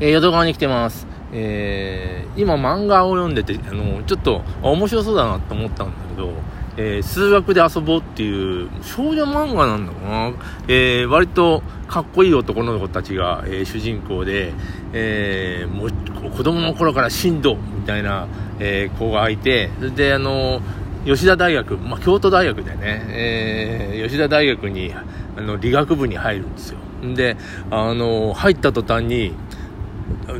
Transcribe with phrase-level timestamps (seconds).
[0.00, 1.06] えー、淀川に来てます。
[1.32, 6.32] えー、今漫画を読んでて、あの、ちょっと面白そうだなと思ったんだけど、
[6.76, 10.32] えー、数学で遊ぼうっていう少女漫画なんだかな。
[10.68, 14.52] えー、割とかっこいい男の子たちが、えー、主人公で、
[14.92, 18.26] えー、もう子供の頃から神道みたいな、
[18.58, 20.60] えー、子がいて、それであの、
[21.06, 24.92] 吉田大学、まあ、京都大学でね、えー、吉田大学に、
[25.36, 26.78] あの、理学部に入るんですよ。
[27.14, 27.36] で、
[27.70, 29.32] あの、入った途端に、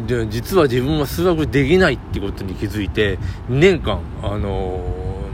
[0.07, 3.19] で実は自分は数学できないってことに気づいて
[3.49, 4.81] 2年間あの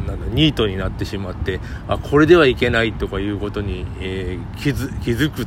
[0.07, 5.47] なんだニートになってしまってあこれではいけないとかいうことに、えー、気づ気づく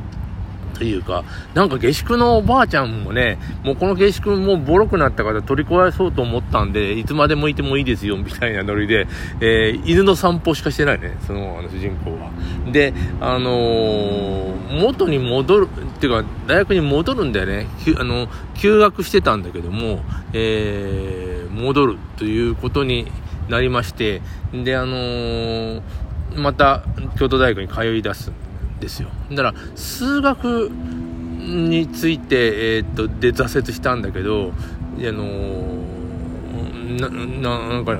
[0.78, 9.06] というか、なんか下宿のおばあちゃんもね、もうこの下宿もボロくなったから取り壊そうと思ったんで、いつまでもいてもいいですよ、みたいなノリで、
[9.40, 12.30] えー、犬の散歩しかしてないね、その、あの主人公は。
[12.70, 17.66] で、あのー、元に戻る、っていうか、大学に戻るんだよね。
[17.98, 20.00] あの、休学してたんだけども、
[20.32, 23.10] えー、戻るということに
[23.48, 24.20] なりまして、
[24.52, 25.82] で、あのー、
[26.36, 26.82] また
[27.18, 28.30] 京都大学に通い出す
[28.80, 29.08] ですよ。
[29.30, 34.52] だから数学について、えー、っとで挫折したんだけど
[34.98, 37.96] あのー、ななんか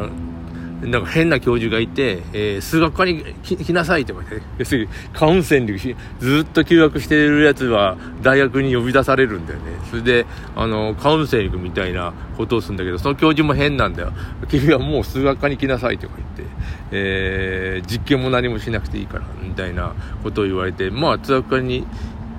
[0.83, 9.73] なんか変な教授がいて、えー、数学科に来なさいって言われて、要するにカウンセリングし、ずっと休学してるやつは大学に呼び出されるんだよね。
[9.91, 14.13] それで、あの、カウンセリングみたいなことをするんだけど、その教授も変なんだよ。
[14.49, 16.57] 君はもう数学科に来なさいとか言って、
[16.93, 21.87] えー、実験も何もしなくていいから、みたいなことを言われて、まあ、数学科に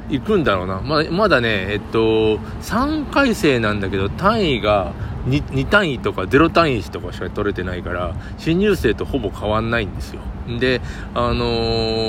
[0.09, 0.81] 行くんだろうな。
[0.81, 4.93] ままだね、えっと、3回生なんだけど、単位が、
[5.27, 10.21] 2, 2単位とか0単位とかしか取れてないから新入生とほぼ変わんないんですよ。
[10.59, 10.81] で
[11.13, 11.45] あの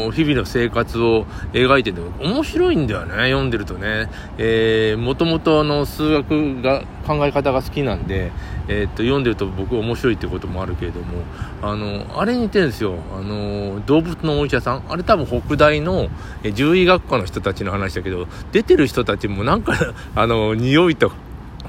[0.09, 4.09] ー、日々の生活を描いてて面白いんだよね読んでるとね。
[4.39, 8.31] えー、もともとあの数学が考え方が好きなんで、
[8.69, 11.23] えー、っと読んでると僕面白いってこともあるけれども
[11.63, 12.95] あのあれに似てるんですよ。
[13.17, 14.85] あの動物のお医者さん。
[14.89, 16.09] あれ多分北大の
[16.43, 19.75] 獣医学科の人たちの話だけど出てる人たちもなんか
[20.15, 21.17] あの匂いとか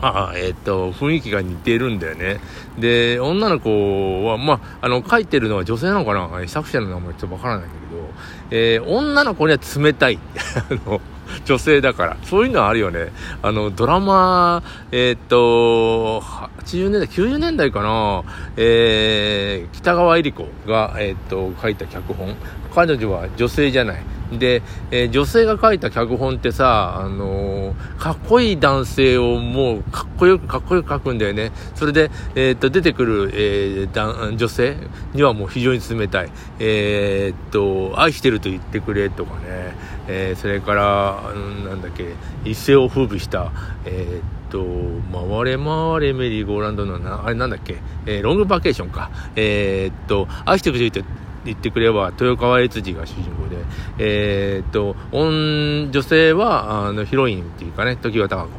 [0.01, 2.39] まあ、えっ、と、雰囲気が似てるんだよね。
[2.77, 6.47] で、女の子は、まあ、あの、書いてるのは女性なのかな？
[6.47, 8.09] 作者の名前ちょっとわからないんだけど、
[8.51, 10.19] えー、女の子には冷たい。
[10.69, 11.01] あの、
[11.45, 12.17] 女性だから。
[12.23, 13.11] そういうのはあるよね。
[13.41, 18.23] あの、ドラマ、えっ、と、80年代、90年代かな、
[18.55, 22.35] えー、北川恵理子が、えっ、と、書いた脚本。
[22.73, 24.03] 彼女は女性じゃない。
[24.31, 31.51] で、えー、女性が書いた脚本ってさ、あのー、かっこいい男性をもうかっこよくかっこよく書くんだよね。
[31.75, 34.78] それで、えー、っと、出てくる、えー、女性
[35.13, 36.29] にはもう非常に冷たい。
[36.59, 39.75] えー、っと、愛してると言ってくれとかね、
[40.07, 41.22] えそれから、
[41.68, 42.13] なんだっけ、
[42.44, 43.51] 一世を風靡した、
[43.85, 44.66] えっと、
[45.12, 49.09] 回れ回れメリーゴーランドのな、あれなんだっけ、えロングバケーションか。
[49.35, 51.03] えっと、愛してくれて
[51.45, 53.57] 言ってくれば、豊川悦司が主人公で、
[53.97, 58.50] えー、っと、女性は、あの、ヒロインっていうかね、時は高子。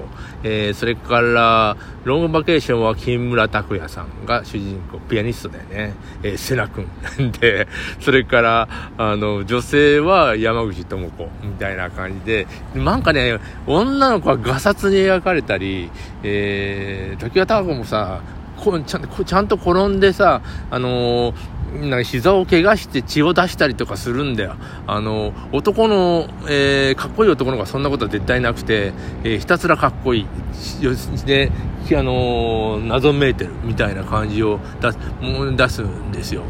[0.42, 5.94] えー、それから、ロングバケーションは金村拓哉さんが主人公、ピアニストだよね。
[6.22, 6.86] えー、瀬名君。
[7.40, 7.68] で、
[8.00, 15.90] それから、あの、女性は山口智子みたいな感じで、なんかね、女の子はガサツに描かれたり、
[16.22, 18.20] えー、時は高子もさ、
[18.56, 24.56] こちゃんちゃんと転んでさ、あのーなんか膝を怪我して血を出したりとかするんだよ。
[24.86, 28.92] あの、男の、えー、かっこいい男の子はそんなことは絶対なくて、
[29.24, 30.26] えー、ひたすらかっこいい。
[31.26, 31.52] で、
[31.92, 34.98] あのー、謎めいてるみたいな感じを出す
[35.56, 36.42] 出すんですよ。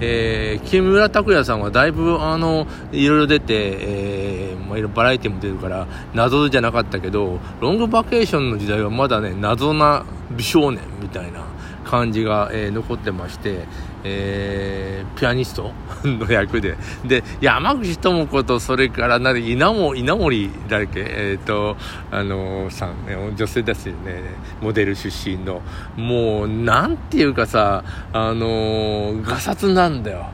[0.00, 3.46] えー、木村拓哉さんはだいぶ、あの、いろいろ出て、
[3.80, 11.40] えー、まあ、いろバラエティも出るから、謎じゃなかったけど、ロングバケーションの時代はまだね、謎な美少年みたいな
[11.88, 13.60] 感じが、えー、残ってまして、
[14.04, 15.72] えー、ピアニスト
[16.04, 16.76] の役で。
[17.04, 21.00] で、山口智子と、それから、な稲森、稲森だっけ？
[21.00, 21.76] えっ、ー、と、
[22.10, 24.22] あのー、さん、女性ですよね、
[24.60, 25.62] モデル出身の。
[25.96, 27.82] もう、なんていうかさ、
[28.12, 30.26] あのー、ガサツなんだよ。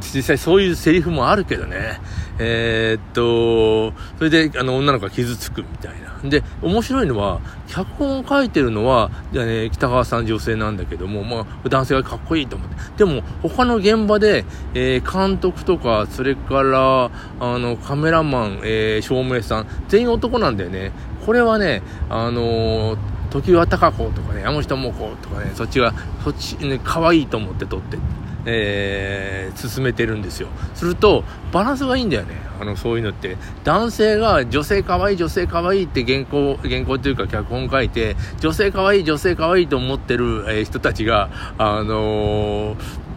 [0.00, 1.98] 実際そういうセリフもあるけどね。
[2.38, 6.08] えー、っと、それで、あの、女の子が傷つくみたいな。
[6.28, 12.76] で、面白いのは、脚本を書いてるのは、ね、北川さん女性なんだけども、まあ、男性がかっこいいと思って。
[12.98, 14.44] でも、他の現場で、
[14.74, 20.92] えー、監督とか、それから、あの、カメラマン、えー、照明さん、全員男なんだよね。
[21.24, 22.98] これはね、あのー、
[23.30, 25.92] 時は高子とかね、山下桃子とかね、そっちが、
[26.24, 27.98] そっちね、可愛いと思って撮って。
[28.46, 30.48] えー、進めてるんですよ。
[30.74, 32.36] するとバランスがいいんだよね。
[32.60, 33.36] あのそういうのって。
[33.64, 43.08] 男性が女性かわいい女性かわいいって原稿原稿というか脚本書いて女性かわいい女性かわいいと思ってる、えー、人たちがあのー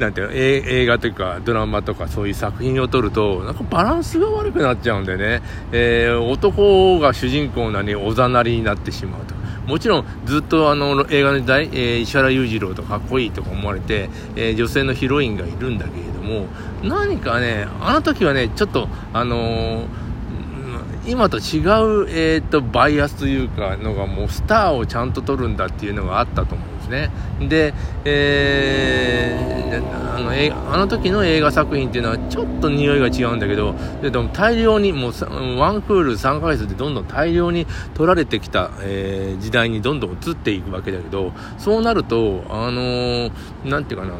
[0.00, 5.42] なんていう映画というかドラマとかそういう作品を撮るとなんかバランスが悪くなっちゃうんでね、
[5.72, 9.39] えー、男が主人公なのにおざなりになってしまうとか。
[9.66, 16.46] もちろんずっとあの映画の時代、えー、石原裕次郎とかっこいいとか思われて、えー、女性のヒロインがいるんだけれども
[16.82, 20.00] 何かねあの時はねちょっとあのー
[21.06, 21.42] 今と違う、
[22.10, 26.79] えーと、バイアスというかのがもうスターをちゃんと取るんだっていうのがあったと思う。
[26.90, 27.10] ね。
[27.48, 27.72] で、
[28.04, 30.30] えー、あの
[30.72, 35.12] あの時の映画作品っていうのはちょっと匂いが違うんだけどでも大量にもう
[35.58, 44.14] ワンクール3ヶ月でどんどん大量に取られてきた、えー、時代にどんどん移っていくわけだけどそうなるとあのー、ていうかな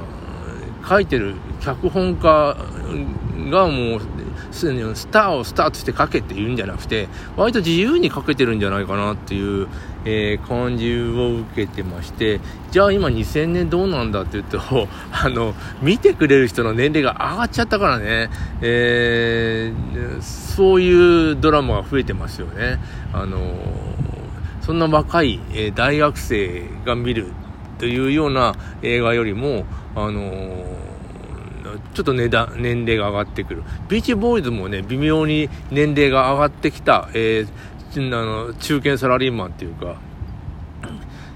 [0.89, 2.57] 書いてる脚本家
[3.51, 4.01] がもう
[4.53, 9.69] スターをスターとして書けって言うんじゃなくて、割と自由に書けてるんじゃないかなっていう、
[10.05, 12.41] えー、感じを受けてまして、
[12.71, 18.31] じゃあ今2000年どうなんだって言うと、あの、見てくれる人の年齢が上がっちゃったからね、
[18.61, 22.79] えー、そういうドラマが増えてますよね。
[23.13, 23.39] あの
[24.61, 27.33] そんな若い、えー、大学生が見る
[27.79, 29.65] というような映画よりも、
[29.97, 30.65] あの
[31.95, 33.63] ちょっと値段、年齢が上がってくる。
[33.89, 39.97] ビーチボーイズもね、微妙に年齢が上がってきた、えー、あの、中堅サラリーマンっていうか、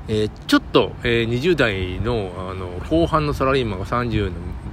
[0.07, 4.33] えー、ちょっと、えー、20代のあの後半のサラリーマンが30の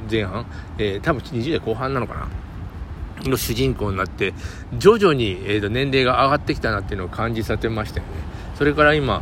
[0.09, 0.45] 前半、
[0.77, 3.30] えー、多分20代後半なのかな？
[3.30, 4.33] の主人公になって
[4.77, 8.13] 徐々に、えーと年齢が上がってきたなっていうのを感じさせましたよね
[8.56, 9.21] それから今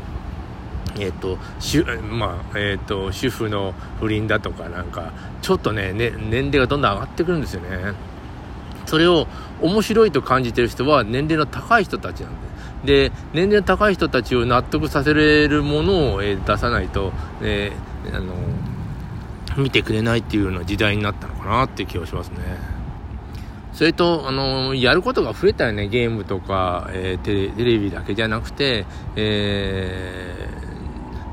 [1.00, 7.94] えっ、ー、と、主、まあ、えっ、ー、と、主婦の不倫だとかなんか、ちょっとね、ね、年齢がどんどん上がってくるんですよね。
[8.86, 9.28] それを
[9.62, 12.32] 面白いと感じてる人は年齢の高い人たちなん
[12.84, 13.10] で。
[13.10, 17.12] で、年齢の高い人たちを納得させれるものを、えー、出さないと、
[17.42, 18.34] えー、あの、
[19.58, 22.38] 見てくれないっていうような時代になったのかなっていう気がしますね。
[23.74, 25.88] それと、あのやることが増えたよね。
[25.88, 28.86] ゲームとか、えー、テレビだけじゃなくて、
[29.16, 30.69] えー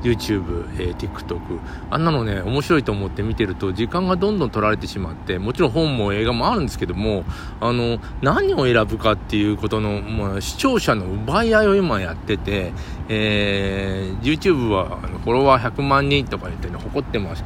[0.07, 1.59] YouTube、えー、TikTok、
[1.89, 7.25] あんなのね、面白いと思って見てると、時間がどんどん取られてしまって、もちろん本も映画もあるんですけども、
[7.59, 12.71] あの、何を選ぶかっていうことの、まあ、視聴者の奪い合いを今やってて、
[13.09, 17.43] えー、YouTube はフォロワー100万人とか言ってね、誇ってます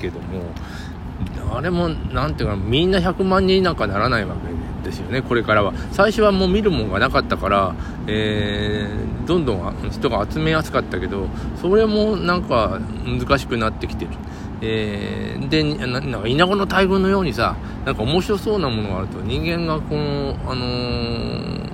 [0.00, 0.52] けども、
[1.52, 5.72] あれも、なんていうか、みんな100万人なんかならないわけで、ですよね、これからは。
[5.92, 7.74] 最初はもう見るもんがなかったから、
[8.06, 11.28] えー、どんどん人が集めやすかったけど、
[11.60, 14.10] それもなんか難しくなってきてる。
[14.62, 21.70] えー、で、なんか稲子の大群のようにさ、なんか面白そうなものがあると、人間がこの、あのー、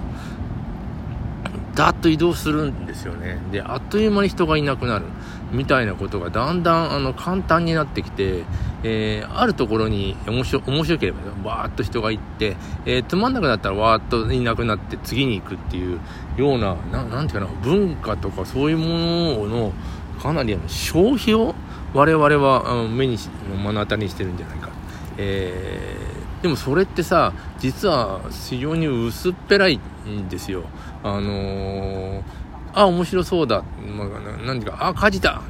[1.76, 3.38] だっと移動するんですよね。
[3.52, 5.04] で、あっという間に人がいなくなる。
[5.52, 8.42] みたいなことがだんだんあの簡単になってきて、
[8.82, 16.00] えー、あるところに面白面白ければわーっと人が行って、えー、つまんなくなったらわーっといなくなって次に行くっていう
[16.36, 19.72] ようなななんていうかな文化とかそういうものの
[20.20, 21.54] かなり消費を
[21.94, 23.16] 我々は目に
[23.56, 24.70] 目の当たりにしてるんじゃないか、
[25.16, 29.78] えー、でもそれってさ実は非常に薄っぺらい
[30.08, 30.64] んですよ
[31.02, 32.22] あのー
[32.76, 33.64] あ、面白そうだ。
[33.96, 35.40] まあ、なんていうか、あ、火事だ。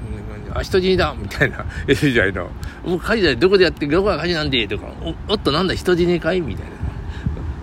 [0.55, 1.13] あ、人死にだ。
[1.19, 1.67] みたいな。
[1.89, 2.49] え、じゃないの。
[2.85, 3.37] もう火事だよ。
[3.37, 4.69] どこでやって、どこが火事なんで？
[4.69, 6.41] とか、お、おっと、なんだ、人死にかい？
[6.41, 6.67] みたい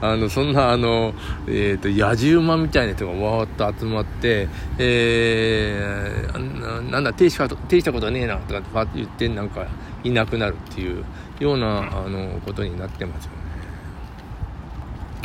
[0.01, 0.10] な。
[0.12, 1.13] あの、そんな、あの、
[1.48, 9.65] えっ、ー、と、野獣馬みたいな人がわーっと集まって、えー、なんだ、手したこと、手したことねえな、とか、パッと言って、なんか、
[10.03, 11.06] いなくなるっていう
[11.39, 13.43] ような、あの、ことになってますよね。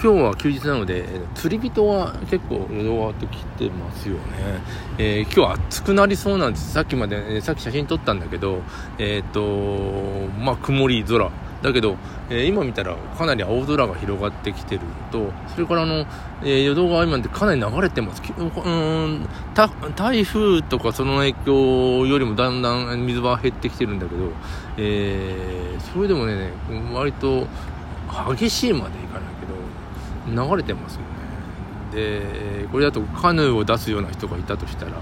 [0.01, 4.21] 今日は休日なので、釣り人は結構淀川って来てますよね。
[4.97, 6.73] えー、今日は暑くなりそうなんです。
[6.73, 8.63] さっきまで、さっき写真撮ったんだけど、
[8.99, 9.41] えっ、と、
[10.39, 11.31] まあ、曇り空。
[11.63, 11.97] だけど、
[12.31, 16.07] えー、今見たらかなり青空が広がってきてると、それからあの、
[16.43, 18.23] えー、淀川今ってかなり流れてます。
[18.37, 19.29] うん
[19.97, 24.31] 台風とかその影響よりもだんだん水は減ってきてるんだけど、
[24.77, 26.53] えー、それでもね、
[26.93, 27.49] 割と
[28.37, 29.58] 激しいまでいかないけど、
[30.31, 31.07] 流れてますよね。
[31.93, 34.93] でこれだとカヌーを出すような人がいたとしたら、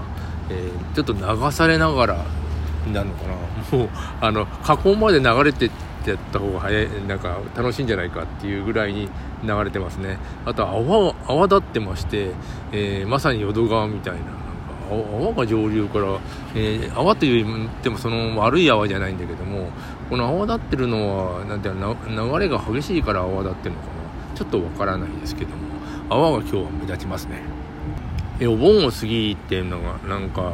[0.49, 2.25] えー、ちょっと流されながら
[2.93, 3.77] なるのかな。
[3.77, 3.89] もう
[4.21, 5.71] あの河口まで流れてっ
[6.03, 9.09] てやった方が早いなんか楽しいんじゃないかっていうぐらいに
[9.43, 10.17] 流れてますね。
[10.45, 12.31] あと泡泡立ってまして、
[12.71, 16.17] えー、まさに淀川みたいななんか泡が上流から、
[16.55, 19.69] えー、泡と言ってもその悪い泡じゃないんだけども
[20.09, 21.97] この泡立ってるのはなんていうの
[22.39, 23.96] 流れが激しいから泡立ってるのかな。
[24.37, 25.67] ちょっとわからないですけども。
[26.09, 27.41] 泡が今日は目立ちますね。
[28.39, 30.53] えお盆を過ぎていうのがなんかあの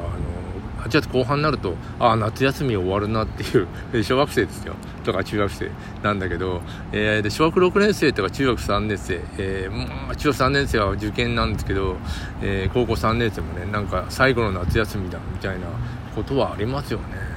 [0.84, 3.68] 8月後半になるとああ夏休み終わるなっていう
[4.04, 4.76] 小学生ですよ。
[5.04, 5.70] とか中学生
[6.02, 6.62] なんだけど、
[6.94, 11.98] えー、で小学6年生とか中学3年生、えー、中学3年生は受験なんですけど、
[12.42, 15.68] えー、高校3年生もねなんか最後の夏休みだみたいな
[16.16, 17.33] ことはありますよね。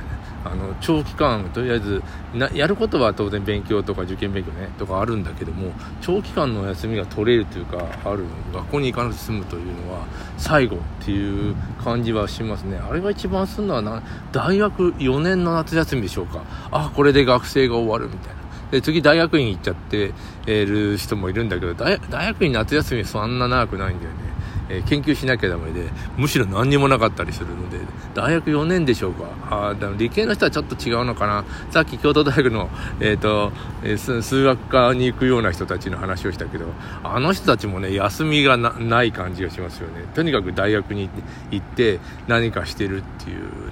[0.50, 2.02] あの長期間とりあえず
[2.34, 10.06] なやることは当然勉強とか受験勉強ねとかあるんだけども長期間の休みが取れるというかある学校に行かなくて済むというのは
[10.38, 12.78] 最後っていう感じはしますね。
[12.78, 16.42] あれが一番するのは大学4年の夏休みでしょうか。
[16.70, 18.36] あこれで学生が終わるみたいな。
[18.70, 20.12] で次大学院行っちゃって
[20.46, 24.25] る人もいるんだけど大学院夏休みそんな長くないんだよね。
[24.68, 27.78] えー、研究しなきゃダメでむしろ何にもなかったりするので
[28.14, 29.26] 大学4年でしょうか。
[29.50, 31.44] あでも理系の人はちょっと違うのかな。
[31.70, 32.70] さっき京都大学の、
[33.00, 36.66] えーとえー、数学科に行くような人たちの話をしたけど
[37.02, 40.04] あの人たちもね休みがない感じがしますよね。
[40.14, 41.08] とにかく大学に
[41.50, 43.66] 行って何かしてるっていう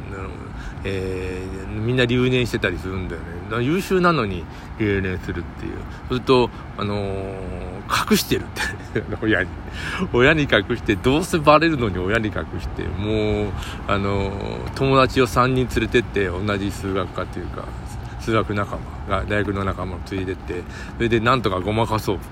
[0.85, 3.65] えー、みんな留年してたりするんだよね。
[3.65, 4.45] 優秀なのに
[4.79, 5.79] 留年するっていう。
[6.09, 8.45] それとあのー、隠してるっ
[8.93, 9.03] て。
[9.23, 9.49] 親に。
[10.13, 12.83] 親に隠してどうせバレるのに親に隠して。
[12.85, 13.53] もう
[13.89, 17.65] あのー、友達を3人連れてって同じ数学科っていうか
[18.21, 18.77] 数学仲
[19.09, 20.63] 間が大学の仲間を連れてって
[20.97, 22.23] それでなんとかごまかそうと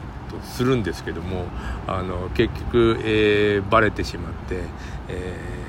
[0.43, 1.47] するんですけども
[1.87, 4.63] あの結局、えー、バレてしまって、
[5.09, 5.62] えー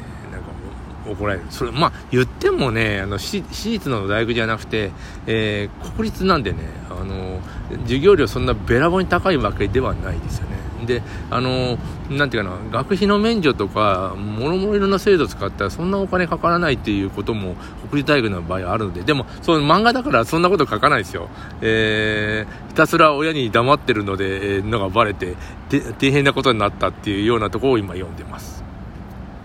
[1.07, 1.45] 怒られる。
[1.49, 4.91] それ、まあ、言ってもね、あの、私立の大学じゃなくて、
[5.27, 7.39] えー、国立なんでね、あの、
[7.83, 10.63] 授業料そんなべらぼに高いわけではないですよね。
[10.85, 11.77] で、あの、
[12.09, 17.55] なんていうかな、学費の免除とか、もろもろいろな制度使ったらそんなお金かからないっていうことも
[17.89, 21.29] 国立大学の場合はあるので、でも、その漫画だからそんなこと書かないですよ。
[21.61, 25.35] えー、ひたすら親に黙ってるので、えー、のがバレて、
[25.99, 28.62] 大変なことになったっていうようなところを今読んでます。